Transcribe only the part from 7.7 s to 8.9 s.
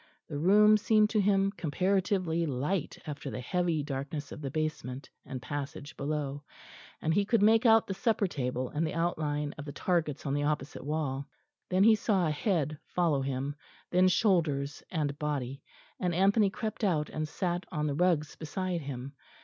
the supper table and